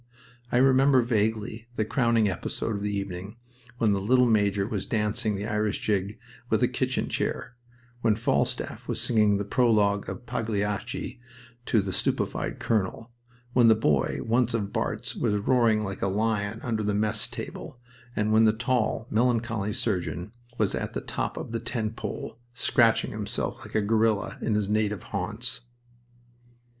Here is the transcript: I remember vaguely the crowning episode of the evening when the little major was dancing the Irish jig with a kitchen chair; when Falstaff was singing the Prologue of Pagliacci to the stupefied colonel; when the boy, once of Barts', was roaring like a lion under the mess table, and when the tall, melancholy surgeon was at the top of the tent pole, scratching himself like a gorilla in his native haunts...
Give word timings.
I 0.51 0.57
remember 0.57 1.03
vaguely 1.03 1.67
the 1.75 1.85
crowning 1.85 2.27
episode 2.27 2.75
of 2.75 2.81
the 2.81 2.91
evening 2.91 3.37
when 3.77 3.93
the 3.93 4.01
little 4.01 4.25
major 4.25 4.67
was 4.67 4.87
dancing 4.87 5.35
the 5.35 5.45
Irish 5.45 5.79
jig 5.79 6.17
with 6.49 6.63
a 6.63 6.67
kitchen 6.67 7.07
chair; 7.07 7.55
when 8.01 8.15
Falstaff 8.15 8.87
was 8.87 8.99
singing 8.99 9.37
the 9.37 9.45
Prologue 9.45 10.09
of 10.09 10.25
Pagliacci 10.25 11.21
to 11.67 11.81
the 11.83 11.93
stupefied 11.93 12.57
colonel; 12.59 13.11
when 13.53 13.67
the 13.67 13.75
boy, 13.75 14.21
once 14.23 14.55
of 14.55 14.73
Barts', 14.73 15.15
was 15.15 15.35
roaring 15.35 15.83
like 15.83 16.01
a 16.01 16.07
lion 16.07 16.59
under 16.63 16.81
the 16.81 16.95
mess 16.95 17.27
table, 17.27 17.79
and 18.15 18.33
when 18.33 18.45
the 18.45 18.53
tall, 18.53 19.05
melancholy 19.11 19.71
surgeon 19.71 20.31
was 20.57 20.73
at 20.73 20.93
the 20.93 21.01
top 21.01 21.37
of 21.37 21.51
the 21.51 21.59
tent 21.59 21.95
pole, 21.95 22.39
scratching 22.55 23.11
himself 23.11 23.59
like 23.63 23.75
a 23.75 23.81
gorilla 23.83 24.39
in 24.41 24.55
his 24.55 24.67
native 24.67 25.03
haunts... 25.03 25.61